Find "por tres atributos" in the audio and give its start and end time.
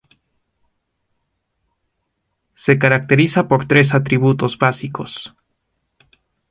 3.47-4.57